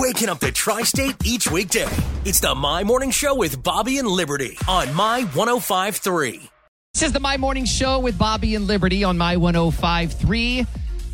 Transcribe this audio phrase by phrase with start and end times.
[0.00, 1.86] waking up the tri state each weekday.
[2.24, 6.48] It's the My Morning Show with Bobby and Liberty on My 1053.
[6.94, 10.66] This is the My Morning Show with Bobby and Liberty on My 1053.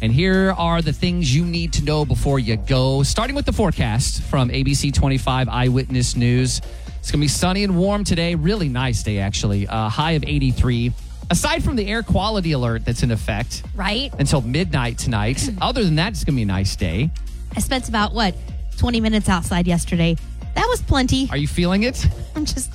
[0.02, 3.02] And here are the things you need to know before you go.
[3.02, 6.60] Starting with the forecast from ABC 25 Eyewitness News.
[7.00, 8.36] It's going to be sunny and warm today.
[8.36, 9.66] Really nice day, actually.
[9.66, 10.92] Uh, high of 83.
[11.28, 14.14] Aside from the air quality alert that's in effect right?
[14.20, 17.10] until midnight tonight, other than that, it's going to be a nice day.
[17.56, 18.36] I spent about what
[18.76, 20.16] 20 minutes outside yesterday.
[20.54, 21.28] That was plenty.
[21.30, 22.06] Are you feeling it?
[22.34, 22.70] I'm just,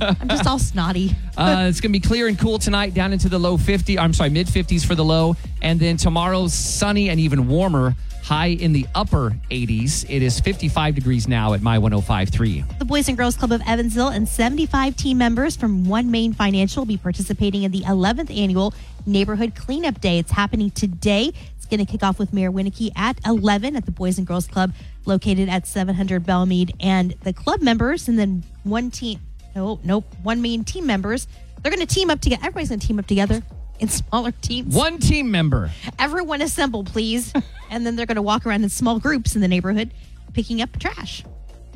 [0.00, 1.14] I'm just all snotty.
[1.36, 3.98] Uh, it's going to be clear and cool tonight, down into the low 50.
[3.98, 5.36] I'm sorry, mid 50s for the low.
[5.60, 7.94] And then tomorrow, sunny and even warmer,
[8.26, 10.04] high in the upper 80s.
[10.10, 12.64] It is 55 degrees now at my 1053.
[12.80, 16.86] The Boys and Girls Club of Evansville and 75 team members from OneMain Financial will
[16.86, 18.74] be participating in the 11th annual
[19.06, 20.18] Neighborhood Cleanup Day.
[20.18, 21.32] It's happening today.
[21.56, 24.48] It's going to kick off with Mayor Winnecke at 11 at the Boys and Girls
[24.48, 24.72] Club
[25.04, 26.72] located at 700 Bellemeade.
[26.80, 29.20] And the club members and then one team,
[29.54, 31.28] no, nope, OneMain team members,
[31.62, 32.40] they're going to team up together.
[32.42, 33.42] Everybody's going to team up together
[33.78, 34.74] in smaller teams.
[34.74, 35.70] One team member.
[35.98, 37.32] Everyone assemble, please.
[37.70, 39.92] and then they're going to walk around in small groups in the neighborhood
[40.32, 41.24] picking up trash.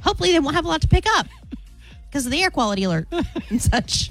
[0.02, 1.26] Hopefully, they won't have a lot to pick up
[2.10, 3.08] because of the air quality alert
[3.50, 4.10] and such.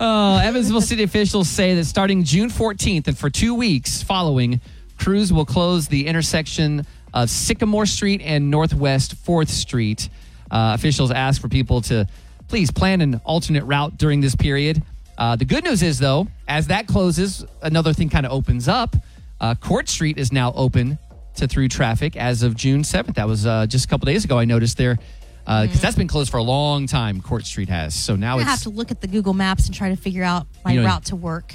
[0.00, 4.60] Uh, Evansville city officials say that starting June 14th and for two weeks following,
[4.98, 10.08] crews will close the intersection of Sycamore Street and Northwest 4th Street.
[10.50, 12.06] Uh, officials ask for people to
[12.48, 14.82] please plan an alternate route during this period.
[15.22, 18.96] Uh, the good news is, though, as that closes, another thing kind of opens up.
[19.40, 20.98] Uh, Court Street is now open
[21.36, 23.14] to through traffic as of June 7th.
[23.14, 24.36] That was uh, just a couple days ago.
[24.40, 24.98] I noticed there
[25.44, 27.20] because that's been closed for a long time.
[27.20, 27.94] Court Street has.
[27.94, 30.48] So now I have to look at the Google Maps and try to figure out
[30.64, 31.54] my You know- route to work.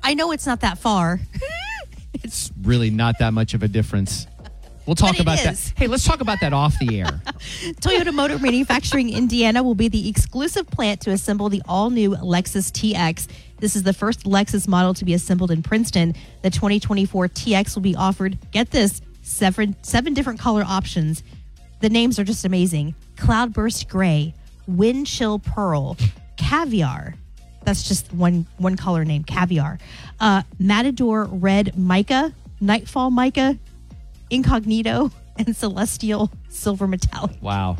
[0.00, 1.18] I know it's not that far.
[2.22, 4.28] it's really not that much of a difference.
[4.86, 5.70] We'll talk about is.
[5.70, 5.78] that.
[5.78, 7.06] Hey, let's talk about that off the air.
[7.80, 12.70] Toyota Motor Manufacturing Indiana will be the exclusive plant to assemble the all new Lexus
[12.72, 13.28] TX.
[13.58, 16.14] This is the first Lexus model to be assembled in Princeton.
[16.42, 21.22] The 2024 TX will be offered, get this, seven, seven different color options.
[21.80, 24.34] The names are just amazing Cloudburst Gray,
[24.66, 25.96] Wind Chill Pearl,
[26.36, 27.14] Caviar.
[27.64, 29.78] That's just one one color name, Caviar.
[30.18, 33.58] Uh, Matador Red Mica, Nightfall Mica,
[34.32, 37.36] Incognito, and Celestial Silver Metallic.
[37.40, 37.76] Wow.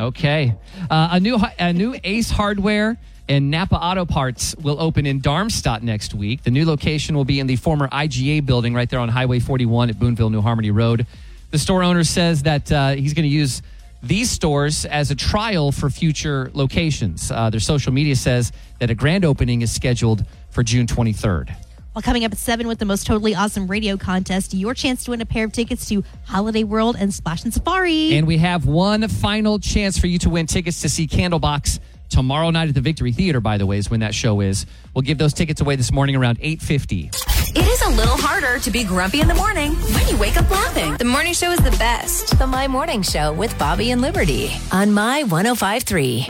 [0.00, 0.54] Okay.
[0.90, 2.96] Uh, a new a new Ace Hardware
[3.28, 6.42] and Napa Auto Parts will open in Darmstadt next week.
[6.44, 9.90] The new location will be in the former IGA building right there on Highway 41
[9.90, 11.06] at Boonville, New Harmony Road.
[11.50, 13.60] The store owner says that uh, he's going to use
[14.02, 17.30] these stores as a trial for future locations.
[17.30, 21.54] Uh, their social media says that a grand opening is scheduled for June 23rd.
[21.98, 25.10] Well, coming up at 7 with the most totally awesome radio contest, your chance to
[25.10, 28.14] win a pair of tickets to Holiday World and Splash and Safari.
[28.14, 32.50] And we have one final chance for you to win tickets to see Candlebox tomorrow
[32.50, 34.64] night at the Victory Theater, by the way, is when that show is.
[34.94, 37.10] We'll give those tickets away this morning around 850.
[37.56, 40.48] It is a little harder to be grumpy in the morning when you wake up
[40.48, 40.96] laughing.
[40.98, 42.38] The morning show is the best.
[42.38, 46.26] The My Morning Show with Bobby and Liberty on My 1053.